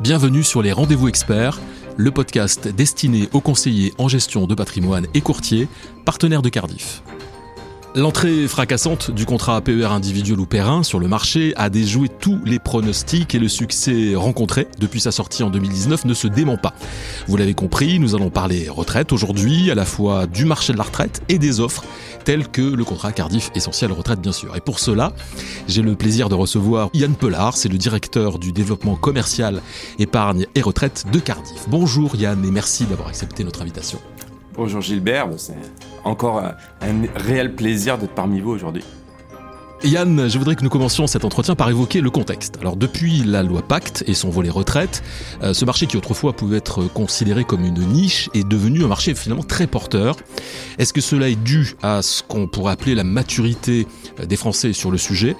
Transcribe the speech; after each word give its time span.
Bienvenue 0.00 0.44
sur 0.44 0.62
les 0.62 0.70
Rendez-vous 0.70 1.08
Experts, 1.08 1.58
le 1.96 2.12
podcast 2.12 2.68
destiné 2.68 3.28
aux 3.32 3.40
conseillers 3.40 3.94
en 3.98 4.06
gestion 4.06 4.46
de 4.46 4.54
patrimoine 4.54 5.08
et 5.12 5.20
courtiers, 5.20 5.66
partenaires 6.04 6.40
de 6.40 6.48
Cardiff. 6.48 7.02
L'entrée 7.98 8.46
fracassante 8.46 9.10
du 9.10 9.26
contrat 9.26 9.60
PER 9.60 9.86
individuel 9.86 10.38
ou 10.38 10.46
périn 10.46 10.84
sur 10.84 11.00
le 11.00 11.08
marché 11.08 11.52
a 11.56 11.68
déjoué 11.68 12.08
tous 12.08 12.38
les 12.44 12.60
pronostics 12.60 13.34
et 13.34 13.40
le 13.40 13.48
succès 13.48 14.14
rencontré 14.14 14.68
depuis 14.78 15.00
sa 15.00 15.10
sortie 15.10 15.42
en 15.42 15.50
2019 15.50 16.04
ne 16.04 16.14
se 16.14 16.28
dément 16.28 16.56
pas. 16.56 16.74
Vous 17.26 17.36
l'avez 17.36 17.54
compris, 17.54 17.98
nous 17.98 18.14
allons 18.14 18.30
parler 18.30 18.68
retraite 18.68 19.12
aujourd'hui, 19.12 19.72
à 19.72 19.74
la 19.74 19.84
fois 19.84 20.28
du 20.28 20.44
marché 20.44 20.72
de 20.72 20.78
la 20.78 20.84
retraite 20.84 21.22
et 21.28 21.38
des 21.38 21.58
offres 21.58 21.82
telles 22.22 22.46
que 22.46 22.62
le 22.62 22.84
contrat 22.84 23.10
Cardiff 23.10 23.50
Essentiel 23.56 23.90
Retraite 23.90 24.20
bien 24.20 24.30
sûr. 24.30 24.54
Et 24.54 24.60
pour 24.60 24.78
cela, 24.78 25.12
j'ai 25.66 25.82
le 25.82 25.96
plaisir 25.96 26.28
de 26.28 26.36
recevoir 26.36 26.90
Yann 26.94 27.16
Pelard, 27.16 27.56
c'est 27.56 27.68
le 27.68 27.78
directeur 27.78 28.38
du 28.38 28.52
développement 28.52 28.94
commercial, 28.94 29.60
épargne 29.98 30.46
et 30.54 30.62
retraite 30.62 31.06
de 31.12 31.18
Cardiff. 31.18 31.64
Bonjour 31.66 32.14
Yann 32.14 32.44
et 32.44 32.52
merci 32.52 32.84
d'avoir 32.84 33.08
accepté 33.08 33.42
notre 33.42 33.60
invitation. 33.60 33.98
Bonjour 34.58 34.80
Gilbert, 34.80 35.28
c'est 35.36 35.54
encore 36.02 36.40
un 36.40 36.56
réel 37.14 37.54
plaisir 37.54 37.96
d'être 37.96 38.16
parmi 38.16 38.40
vous 38.40 38.50
aujourd'hui. 38.50 38.82
Yann, 39.84 40.28
je 40.28 40.36
voudrais 40.36 40.56
que 40.56 40.64
nous 40.64 40.68
commencions 40.68 41.06
cet 41.06 41.24
entretien 41.24 41.54
par 41.54 41.70
évoquer 41.70 42.00
le 42.00 42.10
contexte. 42.10 42.56
Alors 42.60 42.74
depuis 42.74 43.22
la 43.22 43.44
loi 43.44 43.62
Pacte 43.62 44.02
et 44.08 44.14
son 44.14 44.30
volet 44.30 44.50
retraite, 44.50 45.04
euh, 45.44 45.54
ce 45.54 45.64
marché 45.64 45.86
qui 45.86 45.96
autrefois 45.96 46.32
pouvait 46.32 46.56
être 46.56 46.92
considéré 46.92 47.44
comme 47.44 47.64
une 47.64 47.86
niche 47.86 48.28
est 48.34 48.42
devenu 48.42 48.82
un 48.82 48.88
marché 48.88 49.14
finalement 49.14 49.44
très 49.44 49.68
porteur. 49.68 50.16
Est-ce 50.78 50.92
que 50.92 51.00
cela 51.00 51.28
est 51.28 51.40
dû 51.40 51.76
à 51.80 52.02
ce 52.02 52.24
qu'on 52.24 52.48
pourrait 52.48 52.72
appeler 52.72 52.96
la 52.96 53.04
maturité 53.04 53.86
des 54.26 54.36
Français 54.36 54.72
sur 54.72 54.90
le 54.90 54.98
sujet? 54.98 55.36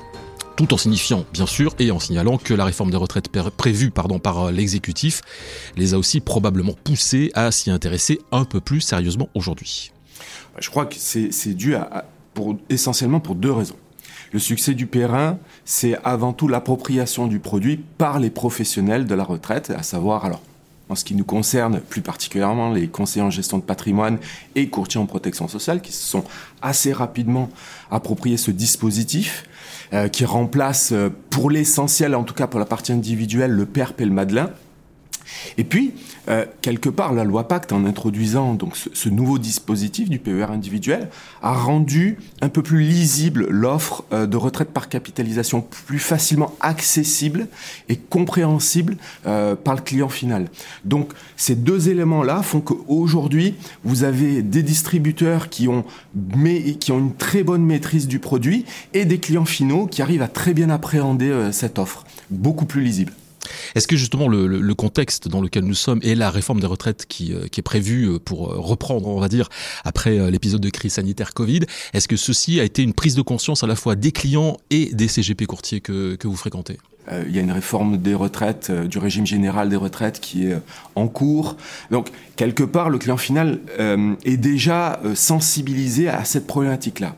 Tout 0.59 0.75
en 0.75 0.77
signifiant, 0.77 1.25
bien 1.33 1.47
sûr, 1.47 1.73
et 1.79 1.93
en 1.93 2.01
signalant 2.01 2.37
que 2.37 2.53
la 2.53 2.65
réforme 2.65 2.91
des 2.91 2.97
retraites 2.97 3.29
prévue 3.57 3.93
par 3.93 4.47
euh, 4.47 4.51
l'exécutif 4.51 5.23
les 5.77 5.95
a 5.95 5.98
aussi 5.98 6.19
probablement 6.19 6.73
poussés 6.73 7.31
à 7.34 7.53
s'y 7.53 7.70
intéresser 7.70 8.19
un 8.33 8.45
peu 8.45 8.61
plus 8.61 8.81
sérieusement 8.81 9.28
aujourd'hui. 9.37 9.92
Je 10.59 10.69
crois 10.69 10.87
que 10.87 10.97
c'est 10.97 11.55
dû 11.55 11.77
à, 11.77 12.06
essentiellement 12.69 13.20
pour 13.20 13.37
deux 13.37 13.53
raisons. 13.53 13.77
Le 14.33 14.41
succès 14.41 14.75
du 14.75 14.87
Perrin, 14.87 15.39
c'est 15.65 15.97
avant 16.03 16.33
tout 16.33 16.48
l'appropriation 16.48 17.28
du 17.28 17.39
produit 17.39 17.77
par 17.97 18.19
les 18.19 18.31
professionnels 18.31 19.06
de 19.06 19.15
la 19.15 19.22
retraite, 19.22 19.70
à 19.70 19.84
savoir 19.84 20.25
alors 20.25 20.43
en 20.89 20.94
ce 20.94 21.05
qui 21.05 21.14
nous 21.14 21.25
concerne 21.25 21.81
plus 21.81 22.00
particulièrement 22.00 22.72
les 22.72 22.89
conseillers 22.89 23.25
en 23.25 23.31
gestion 23.31 23.58
de 23.58 23.62
patrimoine 23.62 24.19
et 24.55 24.69
courtiers 24.69 25.00
en 25.00 25.06
protection 25.06 25.48
sociale 25.48 25.81
qui 25.81 25.92
se 25.92 26.03
sont 26.03 26.25
assez 26.62 26.92
rapidement 26.92 27.50
appropriés 27.91 28.36
ce 28.36 28.50
dispositif 28.50 29.44
euh, 29.92 30.09
qui 30.09 30.25
remplace 30.25 30.92
euh, 30.92 31.11
pour 31.31 31.50
l'essentiel, 31.50 32.14
en 32.14 32.25
tout 32.25 32.34
cas 32.34 32.47
pour 32.47 32.61
la 32.61 32.66
partie 32.66 32.92
individuelle, 32.92 33.53
le 33.53 33.64
PERP 33.66 34.00
et 34.03 34.05
le 34.05 34.11
Madelin. 34.12 34.50
Et 35.57 35.65
puis, 35.65 35.93
euh, 36.29 36.45
quelque 36.62 36.89
part, 36.89 37.12
la 37.12 37.25
loi 37.25 37.48
Pacte, 37.48 37.73
en 37.73 37.84
introduisant 37.84 38.55
donc 38.55 38.77
ce, 38.77 39.09
nouveau 39.09 39.39
dispositif 39.39 40.09
du 40.09 40.19
PER 40.19 40.47
individuel, 40.51 41.09
a 41.43 41.53
rendu 41.53 42.19
un 42.41 42.48
peu 42.48 42.62
plus 42.62 42.81
lisible 42.81 43.47
l'offre 43.49 44.05
euh, 44.12 44.27
de 44.27 44.37
retraite 44.37 44.71
par 44.71 44.89
capitalisation, 44.89 45.62
plus 45.87 45.99
facilement 45.99 46.55
accessible 46.61 47.49
et 47.89 47.97
compréhensible 47.97 48.97
euh, 49.27 49.55
par 49.56 49.75
le 49.75 49.81
client 49.81 50.09
final. 50.09 50.49
Donc, 50.84 51.12
ces 51.37 51.55
deux 51.55 51.89
éléments-là 51.89 52.43
font 52.43 52.61
qu'aujourd'hui, 52.61 53.55
vous 53.84 54.05
avez 54.05 54.43
des 54.43 54.62
distributeurs 54.62 55.49
qui 55.49 55.69
ont, 55.69 55.84
mais, 56.37 56.75
qui 56.75 56.93
ont 56.93 56.99
une 56.99 57.15
très 57.15 57.43
bonne 57.43 57.65
maîtrise 57.65 58.06
du 58.06 58.19
produit 58.19 58.65
et 58.93 59.05
des 59.05 59.19
clients 59.19 59.45
finaux 59.45 59.87
qui 59.87 60.03
arrivent 60.03 60.23
à 60.23 60.29
très 60.29 60.55
bien 60.55 60.71
appréhender 60.71 61.49
cette 61.53 61.79
offre, 61.79 62.05
beaucoup 62.31 62.67
plus 62.67 62.83
lisible. 62.83 63.12
Est-ce 63.75 63.86
que 63.86 63.97
justement 63.97 64.28
le, 64.28 64.75
contexte 64.75 65.28
dans 65.28 65.41
lequel 65.41 65.64
nous 65.64 65.75
sommes 65.75 65.98
et 66.03 66.14
la 66.14 66.31
réforme 66.31 66.61
des 66.61 66.67
retraites 66.67 67.06
qui, 67.06 67.33
euh, 67.33 67.47
est 67.47 67.62
prévue 67.62 68.08
euh, 68.08 68.19
pour 68.19 68.53
euh, 68.53 68.56
reprendre, 68.58 69.08
on 69.08 69.19
va 69.19 69.28
dire, 69.28 69.48
après 69.84 70.31
l'épisode 70.31 70.61
de 70.61 70.70
crise 70.70 70.94
sanitaire 70.94 71.34
Covid, 71.34 71.60
est-ce 71.93 72.06
que 72.06 72.16
ceci 72.16 72.60
a 72.60 72.65
été 72.65 72.82
une 72.82 72.93
prise 72.93 73.16
de 73.16 73.22
conscience 73.22 73.65
à 73.65 73.66
la 73.66 73.75
fois 73.75 73.97
des 73.97 74.12
clients 74.12 74.59
et 74.71 74.94
des 74.94 75.09
CGP 75.09 75.47
courtiers 75.47 75.81
que 75.81 76.16
vous 76.22 76.37
fréquentez? 76.37 76.78
Il 77.26 77.34
y 77.34 77.38
a 77.38 77.43
une 77.43 77.53
réforme 77.53 77.97
des 77.97 78.15
retraites, 78.15 78.71
du 78.71 78.99
régime 78.99 79.26
général 79.26 79.70
des 79.70 79.76
retraites 79.76 80.20
qui 80.20 80.47
est 80.47 80.59
en 80.94 81.09
cours. 81.09 81.56
Donc, 81.91 82.09
quelque 82.37 82.62
part, 82.62 82.91
le 82.91 82.99
client 82.99 83.16
final 83.16 83.60
est 84.25 84.37
déjà 84.37 85.00
sensibilisé 85.15 86.09
à 86.09 86.25
cette 86.25 86.47
problématique-là. 86.47 87.16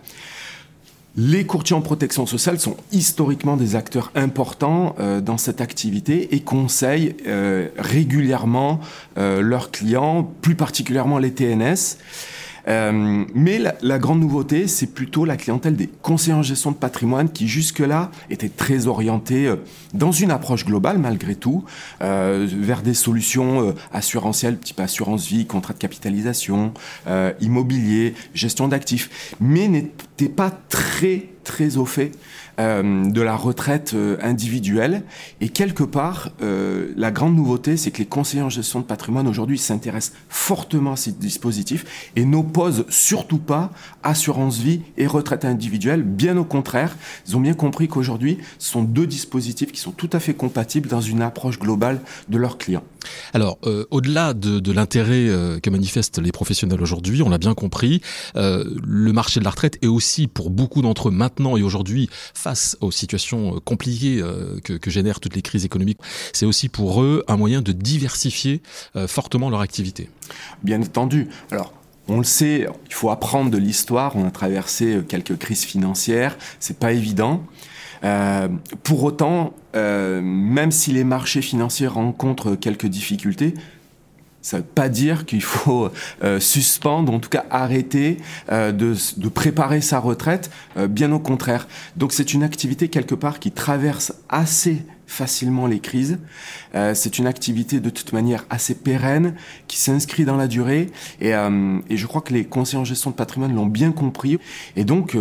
Les 1.17 1.45
courtiers 1.45 1.75
en 1.75 1.81
protection 1.81 2.25
sociale 2.25 2.61
sont 2.61 2.77
historiquement 2.93 3.57
des 3.57 3.75
acteurs 3.75 4.13
importants 4.15 4.95
euh, 5.01 5.21
dans 5.21 5.39
cette 5.39 5.61
activité 5.61 6.35
et 6.35 6.41
conseillent 6.41 7.17
euh, 7.27 7.69
régulièrement 7.77 8.79
euh, 9.19 9.41
leurs 9.41 9.73
clients, 9.73 10.23
plus 10.41 10.55
particulièrement 10.55 11.19
les 11.19 11.33
TNS. 11.33 11.99
Euh, 12.69 13.25
mais 13.35 13.59
la, 13.59 13.99
grande 13.99 14.21
nouveauté, 14.21 14.67
c'est 14.67 14.89
plutôt 14.89 15.25
la 15.25 15.37
clientèle 15.37 15.77
des 15.77 15.87
conseillers 15.87 16.35
en 16.35 16.43
gestion 16.43 16.71
de 16.71 16.77
patrimoine 16.77 17.31
qui 17.31 17.49
jusque-là 17.49 18.11
était 18.31 18.49
très 18.49 18.87
orientée 18.87 19.47
euh, 19.47 19.57
dans 19.95 20.13
une 20.13 20.31
approche 20.31 20.65
globale 20.65 20.99
malgré 20.99 21.35
tout, 21.35 21.65
euh, 22.03 22.47
vers 22.51 22.83
des 22.83 22.95
solutions 22.95 23.75
assurantielles 23.93 24.59
type 24.59 24.81
assurance 24.81 25.27
vie, 25.27 25.47
contrat 25.47 25.75
de 25.75 25.79
capitalisation, 25.79 26.73
immobilier, 27.41 28.15
gestion 28.35 28.69
d'actifs, 28.69 29.35
mais 29.41 29.69
n'était 29.69 30.29
pas 30.29 30.51
très 30.51 31.27
très 31.45 31.77
au 31.77 31.87
fait 31.87 32.13
euh, 32.61 33.11
de 33.11 33.23
la 33.23 33.37
retraite 33.37 33.93
euh, 33.95 34.19
individuelle. 34.21 35.03
Et 35.41 35.49
quelque 35.49 35.83
part, 35.83 36.31
euh, 36.43 36.93
la 36.95 37.11
grande 37.11 37.35
nouveauté, 37.35 37.79
c'est 37.79 37.91
que 37.91 37.99
les 37.99 38.07
conseillers 38.07 38.43
en 38.43 38.51
gestion 38.51 38.81
de 38.81 38.85
patrimoine 38.85 39.27
aujourd'hui 39.27 39.57
s'intéressent 39.57 40.15
fortement 40.29 40.93
à 40.93 40.97
ces 40.97 41.13
dispositifs 41.13 42.11
et 42.17 42.27
n'opposent 42.27 42.85
surtout 42.91 43.39
pas 43.39 43.71
assurance 44.03 44.59
vie 44.59 44.83
et 44.99 45.07
retraite 45.07 45.47
individuelle. 45.47 46.03
Bien 46.03 46.37
au 46.37 46.45
contraire, 46.45 46.97
ils 47.27 47.35
ont 47.35 47.41
bien 47.41 47.55
compris 47.55 47.89
qu'aujourd'hui, 47.89 48.37
ce 48.59 48.73
sont 48.73 48.83
deux 48.83 49.07
dispositifs 49.07 49.73
qui 49.73 49.81
sont 49.81 49.93
tout 49.93 50.11
à 50.13 50.21
fait 50.21 50.35
compatibles 50.35 50.89
dans 50.89 51.01
une 51.01 51.23
approche 51.23 51.59
globale 51.59 52.01
de 52.29 52.37
leurs 52.37 52.59
clients. 52.59 52.85
Alors, 53.35 53.59
au-delà 53.91 54.35
de, 54.35 54.73
l'intérêt 54.73 55.29
que 55.61 55.71
manifestent 55.71 56.19
les 56.19 56.33
professionnels 56.33 56.81
aujourd'hui, 56.81 57.23
on 57.23 57.29
l'a 57.29 57.39
bien 57.39 57.55
compris, 57.55 58.01
le 58.35 59.13
marché 59.13 59.41
de 59.41 59.45
la 59.45 59.51
retraite 59.51 59.79
est 59.83 59.87
aussi 59.87 60.27
pour 60.27 60.51
beaucoup 60.51 60.83
d'entre 60.83 61.09
eux 61.09 61.13
maintenant 61.13 61.57
et 61.57 61.63
aujourd'hui 61.63 62.09
face 62.35 62.77
aux 62.81 62.91
situations 62.91 63.57
euh, 63.57 63.61
compliquées 63.61 64.21
euh, 64.21 64.59
que, 64.63 64.75
que 64.75 64.91
génèrent 64.91 65.21
toutes 65.21 65.37
les 65.37 65.43
crises 65.43 65.65
économiques, 65.65 65.99
c'est 66.33 66.47
aussi 66.47 66.69
pour 66.69 67.03
eux 67.03 67.25
un 67.29 67.37
moyen 67.37 67.63
de 67.63 67.73
diversifier 67.73 68.63
euh, 68.97 69.07
fortement 69.07 69.51
leur 69.51 69.61
activité. 69.61 70.09
Bien 70.63 70.81
entendu. 70.81 71.29
Alors, 71.51 71.73
on 72.09 72.19
le 72.19 72.25
sait, 72.25 72.67
il 72.89 72.95
faut 72.95 73.11
apprendre 73.11 73.51
de 73.51 73.59
l'histoire. 73.59 74.17
On 74.17 74.27
a 74.27 74.31
traversé 74.31 75.01
quelques 75.09 75.37
crises 75.39 75.65
financières. 75.65 76.37
C'est 76.59 76.79
pas 76.79 76.93
évident. 76.93 77.45
Euh, 78.05 78.49
pour 78.83 79.05
autant, 79.05 79.53
euh, 79.77 80.21
même 80.23 80.71
si 80.71 80.93
les 80.93 81.05
marchés 81.05 81.43
financiers 81.43 81.87
rencontrent 81.87 82.55
quelques 82.55 82.87
difficultés, 82.87 83.55
ça 84.43 84.57
ne 84.57 84.63
veut 84.63 84.69
pas 84.69 84.89
dire 84.89 85.27
qu'il 85.27 85.43
faut 85.43 85.91
euh, 86.25 86.41
suspendre, 86.41 87.13
en 87.13 87.21
tout 87.21 87.29
cas 87.29 87.45
arrêter 87.51 88.17
euh, 88.51 88.73
de, 88.73 88.95
de, 89.17 89.29
préparer 89.29 89.81
sa 89.81 89.99
retraite, 89.99 90.51
euh, 90.77 90.87
bien 90.87 91.13
au 91.13 91.19
contraire. 91.19 91.69
Donc 91.97 92.13
c'est 92.13 92.33
une 92.33 92.43
activité 92.43 92.89
quelque 92.89 93.15
part 93.15 93.39
qui 93.39 93.53
traverse 93.53 94.15
assez 94.29 94.83
facilement 95.11 95.67
les 95.67 95.81
crises. 95.81 96.19
Euh, 96.75 96.95
c'est 96.95 97.19
une 97.19 97.27
activité 97.27 97.81
de 97.81 97.91
toute 97.91 98.13
manière 98.13 98.47
assez 98.49 98.75
pérenne, 98.75 99.35
qui 99.67 99.77
s'inscrit 99.77 100.25
dans 100.25 100.37
la 100.37 100.47
durée, 100.47 100.89
et, 101.21 101.35
euh, 101.35 101.79
et, 101.91 101.97
je 101.97 102.07
crois 102.07 102.21
que 102.21 102.33
les 102.33 102.45
conseillers 102.45 102.79
en 102.79 102.85
gestion 102.85 103.11
de 103.11 103.17
patrimoine 103.17 103.55
l'ont 103.55 103.67
bien 103.67 103.91
compris. 103.91 104.39
Et 104.77 104.85
donc, 104.85 105.17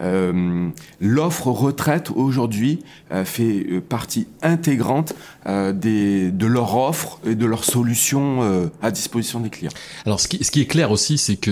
euh, 0.00 0.70
l'offre 1.00 1.48
retraite 1.48 2.10
aujourd'hui 2.14 2.82
fait 3.24 3.80
partie 3.88 4.26
intégrante 4.42 5.14
des, 5.46 6.30
de 6.30 6.46
leur 6.46 6.76
offre 6.76 7.20
et 7.26 7.34
de 7.34 7.46
leurs 7.46 7.64
solutions 7.64 8.70
à 8.82 8.90
disposition 8.90 9.40
des 9.40 9.50
clients. 9.50 9.70
Alors, 10.06 10.20
ce 10.20 10.26
qui, 10.26 10.42
ce 10.42 10.50
qui 10.50 10.62
est 10.62 10.66
clair 10.66 10.90
aussi, 10.90 11.18
c'est 11.18 11.36
que 11.36 11.50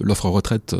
l'offre 0.00 0.28
retraite 0.28 0.74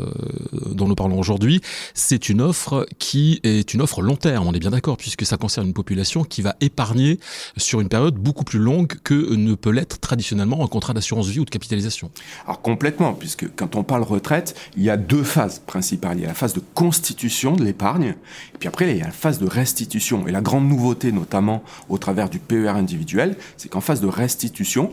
dont 0.71 0.87
nous 0.87 0.95
parlons 0.95 1.19
aujourd'hui, 1.19 1.61
c'est 1.93 2.29
une 2.29 2.41
offre 2.41 2.87
qui 2.99 3.39
est 3.43 3.73
une 3.73 3.81
offre 3.81 4.01
long 4.01 4.15
terme, 4.15 4.47
on 4.47 4.53
est 4.53 4.59
bien 4.59 4.71
d'accord, 4.71 4.97
puisque 4.97 5.25
ça 5.25 5.37
concerne 5.37 5.67
une 5.67 5.73
population 5.73 6.23
qui 6.23 6.36
qui 6.37 6.43
va 6.43 6.55
épargner 6.61 7.19
sur 7.57 7.81
une 7.81 7.89
période 7.89 8.13
beaucoup 8.13 8.43
plus 8.43 8.59
longue 8.59 8.93
que 9.03 9.33
ne 9.33 9.55
peut 9.55 9.71
l'être 9.71 9.99
traditionnellement 9.99 10.63
un 10.63 10.67
contrat 10.67 10.93
d'assurance 10.93 11.29
vie 11.29 11.39
ou 11.39 11.45
de 11.45 11.49
capitalisation. 11.49 12.11
Alors 12.45 12.61
complètement, 12.61 13.13
puisque 13.13 13.55
quand 13.55 13.75
on 13.75 13.83
parle 13.83 14.03
retraite, 14.03 14.55
il 14.75 14.83
y 14.83 14.91
a 14.91 14.97
deux 14.97 15.23
phases 15.23 15.57
principales. 15.65 16.19
Il 16.19 16.21
y 16.21 16.25
a 16.25 16.27
la 16.27 16.35
phase 16.35 16.53
de 16.53 16.61
constitution 16.75 17.55
de 17.55 17.63
l'épargne, 17.63 18.13
et 18.53 18.57
puis 18.59 18.67
après 18.67 18.87
il 18.87 18.97
y 18.99 19.01
a 19.01 19.05
la 19.05 19.11
phase 19.11 19.39
de 19.39 19.47
restitution. 19.47 20.27
Et 20.27 20.31
la 20.31 20.41
grande 20.41 20.67
nouveauté, 20.67 21.11
notamment 21.11 21.63
au 21.89 21.97
travers 21.97 22.29
du 22.29 22.37
PER 22.37 22.67
individuel, 22.67 23.35
c'est 23.57 23.67
qu'en 23.67 23.81
phase 23.81 23.99
de 23.99 24.07
restitution, 24.07 24.91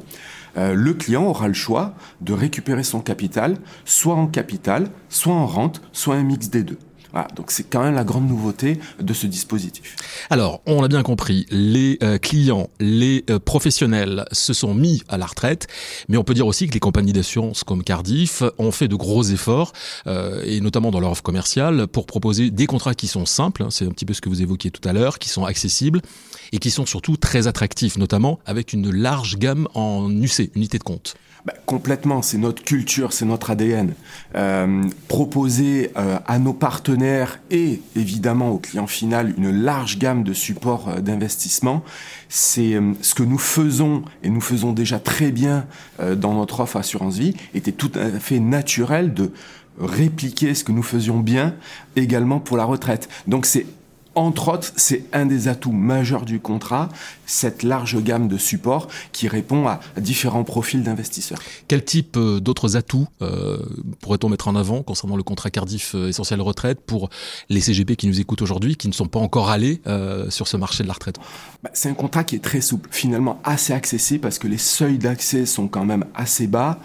euh, 0.57 0.73
le 0.73 0.95
client 0.95 1.27
aura 1.27 1.49
le 1.49 1.53
choix 1.53 1.93
de 2.23 2.33
récupérer 2.33 2.85
son 2.85 3.01
capital, 3.01 3.59
soit 3.85 4.15
en 4.15 4.29
capital, 4.29 4.89
soit 5.11 5.35
en 5.35 5.47
rente, 5.47 5.83
soit 5.93 6.15
un 6.15 6.23
mix 6.23 6.49
des 6.49 6.63
deux. 6.63 6.79
Voilà, 7.15 7.29
donc 7.37 7.53
c'est 7.53 7.63
quand 7.63 7.85
même 7.85 7.95
la 7.95 8.03
grande 8.03 8.27
nouveauté 8.27 8.81
de 9.01 9.15
ce 9.15 9.29
dispositif. 9.29 9.95
Alors, 10.31 10.63
on 10.67 10.83
l'a 10.83 10.89
bien 10.89 11.05
compris, 11.05 11.47
les 11.49 11.97
euh, 12.03 12.19
clients, 12.19 12.69
les 12.81 13.25
euh, 13.31 13.39
professionnels 13.39 14.25
se 14.33 14.53
sont 14.53 14.75
mis 14.75 15.01
à 15.09 15.17
la 15.17 15.27
retraite, 15.27 15.69
mais 16.09 16.17
on 16.17 16.25
peut 16.25 16.35
dire 16.35 16.49
aussi 16.49 16.67
que 16.67 16.75
les 16.75 16.81
compagnies 16.81 17.13
d'assurance 17.13 17.63
comme 17.63 17.85
Cardiff 17.85 18.43
ont 18.59 18.73
fait 18.73 18.89
de 18.89 18.97
gros 18.97 19.23
efforts, 19.23 19.73
euh, 20.09 20.43
et 20.45 20.61
notamment 20.61 20.91
dans 20.91 20.99
leur 20.99 21.13
offre 21.13 21.23
commerciale, 21.23 21.87
pour 21.87 22.07
proposer 22.07 22.51
des 22.51 22.67
contrats 22.67 22.95
qui 22.95 23.07
sont 23.07 23.27
simples, 23.27 23.63
hein, 23.63 23.69
c'est 23.71 23.87
un 23.87 23.91
petit 23.91 24.07
peu 24.07 24.13
ce 24.13 24.21
que 24.21 24.29
vous 24.29 24.43
évoquiez 24.43 24.73
tout 24.73 24.87
à 24.89 24.93
l'heure, 24.93 25.21
qui 25.21 25.29
sont 25.29 25.45
accessibles 25.45 26.03
et 26.51 26.59
qui 26.59 26.73
sont 26.73 26.85
surtout 26.85 27.17
très 27.17 27.47
attractifs, 27.47 27.97
notamment 27.97 28.41
avec 28.45 28.73
une 28.73 28.91
large 28.91 29.39
gamme 29.39 29.69
en 29.75 30.11
UC, 30.11 30.51
unité 30.57 30.79
de 30.79 30.83
compte. 30.83 31.15
Bah, 31.45 31.53
complètement, 31.67 32.23
c'est 32.23 32.39
notre 32.39 32.65
culture, 32.65 33.13
c'est 33.13 33.27
notre 33.27 33.51
ADN. 33.51 33.93
Euh, 34.35 34.83
proposer 35.09 35.91
euh, 35.99 36.19
à 36.27 36.39
nos 36.39 36.55
partenaires 36.55 37.39
et 37.51 37.83
évidemment 37.97 38.51
au 38.51 38.59
client 38.59 38.87
final 38.87 39.35
une 39.37 39.51
large 39.51 39.99
gamme 39.99 40.23
de 40.23 40.33
supports 40.33 40.89
euh, 40.89 41.01
d'investissement, 41.01 41.85
c'est 42.31 42.75
euh, 42.75 42.95
ce 43.03 43.15
que 43.15 43.23
nous 43.23 43.37
faisons 43.37 44.05
et 44.23 44.31
nous 44.31 44.41
faisons 44.41 44.73
déjà 44.73 44.99
très 44.99 45.33
bien 45.33 45.67
euh, 46.01 46.15
dans 46.15 46.33
notre 46.33 46.61
offre 46.61 46.79
assurance 46.79 47.19
vie. 47.19 47.35
Était 47.55 47.73
tout 47.73 47.93
à 47.95 48.19
fait 48.19 48.41
naturel 48.41 49.13
de 49.13 49.31
répliquer 49.79 50.55
ce 50.55 50.65
que 50.65 50.73
nous 50.73 50.83
faisions 50.83 51.19
bien 51.19 51.55
également 51.95 52.41
pour 52.41 52.57
la 52.57 52.65
retraite. 52.65 53.11
Donc 53.27 53.45
c'est 53.45 53.67
entre 54.15 54.49
autres, 54.49 54.73
c'est 54.77 55.05
un 55.13 55.27
des 55.27 55.49
atouts 55.49 55.73
majeurs 55.73 56.25
du 56.25 56.41
contrat, 56.41 56.89
cette 57.27 57.63
large 57.63 58.03
gamme 58.03 58.29
de 58.29 58.39
supports 58.39 58.89
qui 59.13 59.29
répond 59.29 59.67
à 59.67 59.81
différents 59.97 60.45
profils 60.45 60.83
d'investisseurs. 60.83 61.39
Quel 61.69 61.85
type 61.85 62.17
euh, 62.17 62.41
d'autres 62.41 62.77
atouts 62.77 63.07
euh, 63.23 63.59
pourrait-on 64.01 64.29
mettre 64.29 64.49
en 64.49 64.57
avant 64.57 64.83
concernant 64.83 65.17
le 65.17 65.23
contrat 65.23 65.51
Cardiff 65.51 65.95
euh, 65.95 66.09
essentiel 66.09 66.41
retraite 66.41 66.81
pour 66.81 67.11
les 67.49 67.61
CGP 67.61 67.97
qui 67.97 68.07
nous 68.07 68.21
écoutent 68.21 68.43
aujourd'hui, 68.43 68.77
qui 68.77 68.89
ne 68.89 68.93
sont 68.93 69.07
pas 69.07 69.19
encore 69.19 69.51
allés 69.51 69.81
euh, 69.87 70.31
sur 70.31 70.49
ce 70.49 70.57
marché 70.57 70.83
de 70.83 70.89
la 70.89 70.95
retraite? 70.95 71.19
Bah, 71.63 71.71
C'est 71.73 71.89
un 71.89 71.95
contrat 71.95 72.25
qui 72.25 72.37
est 72.37 72.45
très 72.45 72.61
souple, 72.61 72.89
finalement 72.93 73.41
assez 73.45 73.73
accessible 73.73 74.21
parce 74.21 74.39
que 74.39 74.49
les 74.49 74.59
seuils 74.59 74.99
d'accès 74.99 75.47
sont 75.47 75.69
quand 75.69 75.85
même 75.85 76.05
assez 76.15 76.47
bas, 76.47 76.79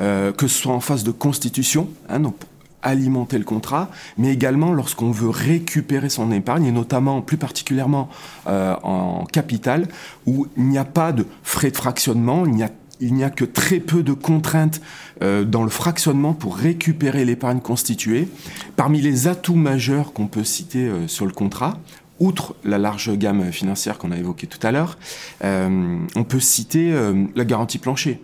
euh, 0.00 0.32
que 0.32 0.46
ce 0.46 0.62
soit 0.62 0.74
en 0.74 0.80
phase 0.80 1.04
de 1.04 1.10
constitution, 1.10 1.88
hein, 2.08 2.20
donc 2.20 2.36
alimenter 2.86 3.38
le 3.38 3.44
contrat, 3.44 3.90
mais 4.16 4.32
également 4.32 4.72
lorsqu'on 4.72 5.10
veut 5.10 5.28
récupérer 5.28 6.08
son 6.08 6.30
épargne, 6.32 6.66
et 6.66 6.72
notamment 6.72 7.20
plus 7.20 7.36
particulièrement 7.36 8.08
euh, 8.46 8.74
en 8.82 9.24
capital, 9.24 9.88
où 10.26 10.46
il 10.56 10.64
n'y 10.64 10.78
a 10.78 10.84
pas 10.84 11.12
de 11.12 11.26
frais 11.42 11.70
de 11.70 11.76
fractionnement, 11.76 12.44
il 13.00 13.14
n'y 13.14 13.24
a 13.24 13.30
que 13.30 13.44
très 13.44 13.80
peu 13.80 14.02
de 14.02 14.12
contraintes 14.12 14.80
euh, 15.22 15.44
dans 15.44 15.64
le 15.64 15.70
fractionnement 15.70 16.32
pour 16.32 16.56
récupérer 16.56 17.24
l'épargne 17.24 17.60
constituée. 17.60 18.28
Parmi 18.76 19.00
les 19.00 19.26
atouts 19.26 19.56
majeurs 19.56 20.12
qu'on 20.12 20.28
peut 20.28 20.44
citer 20.44 20.86
euh, 20.86 21.08
sur 21.08 21.26
le 21.26 21.32
contrat, 21.32 21.78
outre 22.20 22.54
la 22.64 22.78
large 22.78 23.16
gamme 23.18 23.52
financière 23.52 23.98
qu'on 23.98 24.12
a 24.12 24.16
évoquée 24.16 24.46
tout 24.46 24.64
à 24.66 24.72
l'heure, 24.72 24.96
on 25.42 26.24
peut 26.26 26.40
citer 26.40 26.94
la 27.34 27.44
garantie 27.44 27.76
plancher 27.76 28.22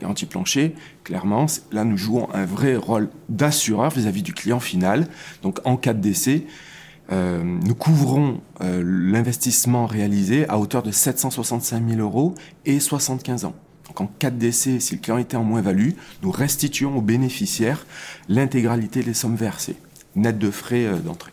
garantie 0.00 0.26
plancher, 0.26 0.74
clairement, 1.04 1.46
là 1.72 1.84
nous 1.84 1.96
jouons 1.96 2.28
un 2.32 2.44
vrai 2.44 2.76
rôle 2.76 3.08
d'assureur 3.28 3.90
vis-à-vis 3.90 4.22
du 4.22 4.32
client 4.32 4.60
final. 4.60 5.08
Donc 5.42 5.60
en 5.64 5.76
cas 5.76 5.94
de 5.94 6.00
décès, 6.00 6.44
euh, 7.10 7.42
nous 7.42 7.74
couvrons 7.74 8.40
euh, 8.60 8.82
l'investissement 8.84 9.86
réalisé 9.86 10.48
à 10.48 10.58
hauteur 10.58 10.82
de 10.82 10.90
765 10.90 11.88
000 11.88 12.00
euros 12.00 12.34
et 12.66 12.80
75 12.80 13.46
ans. 13.46 13.54
Donc 13.86 14.00
en 14.00 14.06
cas 14.06 14.30
de 14.30 14.38
décès, 14.38 14.80
si 14.80 14.96
le 14.96 15.00
client 15.00 15.18
était 15.18 15.36
en 15.36 15.44
moins-value, 15.44 15.92
nous 16.22 16.30
restituons 16.30 16.96
aux 16.96 17.02
bénéficiaires 17.02 17.86
l'intégralité 18.28 19.02
des 19.02 19.14
sommes 19.14 19.36
versées, 19.36 19.76
net 20.16 20.38
de 20.38 20.50
frais 20.50 20.84
euh, 20.84 20.98
d'entrée. 20.98 21.32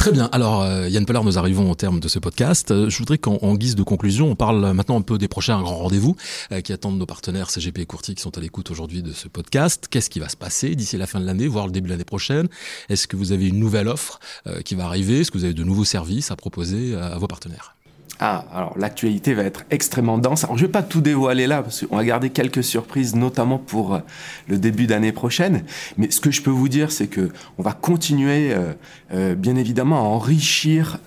Très 0.00 0.12
bien. 0.12 0.30
Alors, 0.32 0.62
euh, 0.62 0.88
Yann 0.88 1.04
Pellard, 1.04 1.24
nous 1.24 1.36
arrivons 1.36 1.70
au 1.70 1.74
terme 1.74 2.00
de 2.00 2.08
ce 2.08 2.18
podcast. 2.18 2.70
Euh, 2.70 2.88
je 2.88 2.96
voudrais 2.96 3.18
qu'en 3.18 3.54
guise 3.54 3.74
de 3.74 3.82
conclusion, 3.82 4.30
on 4.30 4.34
parle 4.34 4.72
maintenant 4.72 4.96
un 4.96 5.02
peu 5.02 5.18
des 5.18 5.28
prochains 5.28 5.60
grands 5.60 5.76
rendez-vous 5.76 6.16
euh, 6.52 6.62
qui 6.62 6.72
attendent 6.72 6.98
nos 6.98 7.04
partenaires 7.04 7.50
CGP 7.50 7.82
et 7.82 7.84
Courtier 7.84 8.14
qui 8.14 8.22
sont 8.22 8.38
à 8.38 8.40
l'écoute 8.40 8.70
aujourd'hui 8.70 9.02
de 9.02 9.12
ce 9.12 9.28
podcast. 9.28 9.88
Qu'est-ce 9.90 10.08
qui 10.08 10.18
va 10.18 10.30
se 10.30 10.38
passer 10.38 10.74
d'ici 10.74 10.96
la 10.96 11.06
fin 11.06 11.20
de 11.20 11.26
l'année, 11.26 11.48
voire 11.48 11.66
le 11.66 11.72
début 11.72 11.88
de 11.88 11.92
l'année 11.92 12.04
prochaine? 12.04 12.48
Est-ce 12.88 13.06
que 13.08 13.16
vous 13.16 13.32
avez 13.32 13.48
une 13.48 13.58
nouvelle 13.58 13.88
offre 13.88 14.20
qui 14.64 14.74
va 14.74 14.86
arriver? 14.86 15.20
Est-ce 15.20 15.30
que 15.30 15.36
vous 15.36 15.44
avez 15.44 15.52
de 15.52 15.64
nouveaux 15.64 15.84
services 15.84 16.30
à 16.30 16.36
proposer 16.36 16.94
à 16.94 17.18
vos 17.18 17.26
partenaires? 17.26 17.74
Ah, 18.22 18.44
alors 18.54 18.78
l'actualité 18.78 19.32
va 19.32 19.44
être 19.44 19.64
extrêmement 19.70 20.18
dense. 20.18 20.44
Alors 20.44 20.58
je 20.58 20.66
vais 20.66 20.72
pas 20.72 20.82
tout 20.82 21.00
dévoiler 21.00 21.46
là, 21.46 21.62
parce 21.62 21.86
qu'on 21.86 21.96
va 21.96 22.04
garder 22.04 22.28
quelques 22.28 22.62
surprises, 22.62 23.16
notamment 23.16 23.56
pour 23.56 23.94
euh, 23.94 24.00
le 24.46 24.58
début 24.58 24.86
d'année 24.86 25.12
prochaine. 25.12 25.64
Mais 25.96 26.10
ce 26.10 26.20
que 26.20 26.30
je 26.30 26.42
peux 26.42 26.50
vous 26.50 26.68
dire, 26.68 26.92
c'est 26.92 27.06
que 27.06 27.30
on 27.56 27.62
va 27.62 27.72
continuer, 27.72 28.52
euh, 28.52 28.74
euh, 29.14 29.34
bien 29.34 29.56
évidemment, 29.56 30.00
à 30.00 30.02
enrichir 30.02 30.98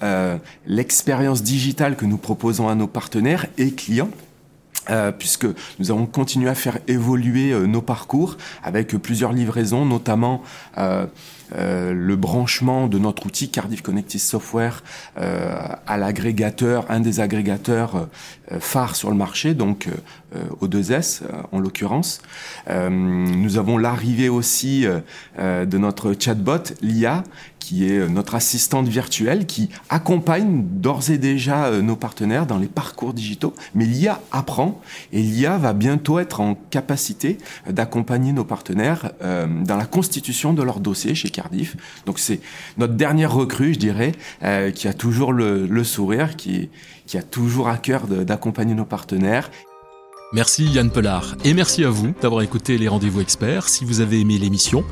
l'expérience 0.65 1.43
digitale 1.43 1.95
que 1.95 2.05
nous 2.05 2.17
proposons 2.17 2.67
à 2.67 2.75
nos 2.75 2.87
partenaires 2.87 3.45
et 3.57 3.71
clients. 3.71 4.09
Puisque 5.17 5.45
nous 5.79 5.91
avons 5.91 6.05
continué 6.05 6.49
à 6.49 6.55
faire 6.55 6.77
évoluer 6.87 7.53
nos 7.67 7.81
parcours 7.81 8.35
avec 8.63 8.89
plusieurs 8.97 9.31
livraisons, 9.31 9.85
notamment 9.85 10.43
euh, 11.55 11.83
euh, 11.83 11.93
le 11.93 12.15
branchement 12.15 12.87
de 12.87 12.99
notre 12.99 13.25
outil 13.25 13.49
Cardiff 13.49 13.81
Connected 13.81 14.19
Software 14.19 14.83
euh, 15.17 15.55
à 15.87 15.97
l'agrégateur, 15.97 16.85
un 16.89 16.99
des 16.99 17.19
agrégateurs 17.19 18.07
euh, 18.51 18.59
phares 18.59 18.95
sur 18.95 19.09
le 19.09 19.15
marché, 19.15 19.53
donc 19.53 19.87
O2S 20.61 21.21
en 21.51 21.59
l'occurrence. 21.59 22.21
nous 22.67 23.57
avons 23.57 23.77
l'arrivée 23.77 24.29
aussi 24.29 24.85
de 25.39 25.77
notre 25.77 26.15
chatbot, 26.19 26.73
l'IA, 26.81 27.23
qui 27.59 27.87
est 27.87 28.09
notre 28.09 28.33
assistante 28.33 28.87
virtuelle 28.87 29.45
qui 29.45 29.69
accompagne 29.89 30.63
d'ores 30.63 31.11
et 31.11 31.19
déjà 31.19 31.69
nos 31.81 31.95
partenaires 31.95 32.47
dans 32.47 32.57
les 32.57 32.67
parcours 32.67 33.13
digitaux. 33.13 33.53
Mais 33.75 33.85
l'IA 33.85 34.19
apprend 34.31 34.81
et 35.11 35.21
l'IA 35.21 35.57
va 35.59 35.73
bientôt 35.73 36.17
être 36.17 36.41
en 36.41 36.55
capacité 36.55 37.37
d'accompagner 37.69 38.33
nos 38.33 38.43
partenaires 38.43 39.11
dans 39.21 39.77
la 39.77 39.85
constitution 39.85 40.53
de 40.53 40.63
leur 40.63 40.79
dossier 40.79 41.13
chez 41.13 41.29
Donc 42.05 42.19
c'est 42.19 42.39
notre 42.77 42.93
dernière 42.93 43.33
recrue, 43.33 43.73
je 43.73 43.79
dirais, 43.79 44.13
euh, 44.43 44.71
qui 44.71 44.87
a 44.87 44.93
toujours 44.93 45.33
le, 45.33 45.65
le 45.65 45.83
sourire, 45.83 46.35
qui, 46.35 46.69
qui, 47.05 47.17
a 47.17 47.23
toujours 47.23 47.67
à 47.67 47.77
cœur 47.77 48.07
d'accompagner 48.07 48.73
nos 48.73 48.85
partenaires. 48.85 49.49
Merci 50.33 50.65
Yann 50.65 50.89
Pelard 50.89 51.35
et 51.43 51.53
merci 51.53 51.85
à 51.85 51.91
vous 51.91 52.11
d'avoir 52.19 52.41
écouté 52.41 52.79
les 52.79 52.87
rendez-vous 52.87 53.21
experts. 53.21 53.69
Si 53.69 53.85
vous 53.85 54.01
avez 54.01 54.19
aimé 54.19 54.39
l'émission, 54.39 54.83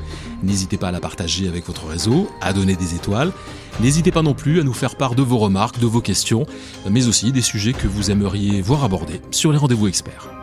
n'hésitez 0.44 0.78
pas 0.78 0.90
à 0.90 0.92
la 0.92 1.00
partager 1.00 1.48
avec 1.48 1.66
votre 1.66 1.88
réseau, 1.88 2.30
à 2.42 2.54
donner 2.54 2.76
des 2.76 2.94
étoiles. 2.94 3.32
N'hésitez 3.80 4.12
pas 4.12 4.22
non 4.22 4.36
plus 4.36 4.60
à 4.60 4.64
nous 4.64 4.74
faire 4.74 4.98
part 4.98 5.16
de 5.16 5.24
vos 5.24 5.40
remarques, 5.40 5.80
de 5.80 5.88
vos 5.88 6.02
questions, 6.02 6.46
mais 6.88 7.08
aussi 7.08 7.32
des 7.32 7.42
sujets 7.42 7.74
que 7.74 7.88
vous 7.88 8.12
aimeriez 8.12 8.62
voir 8.62 8.84
abordés 8.84 9.20
sur 9.32 9.52
les 9.52 9.58
rendez-vous 9.58 9.88
experts. 9.88 10.41